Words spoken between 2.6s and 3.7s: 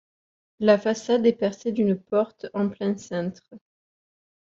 plein cintre.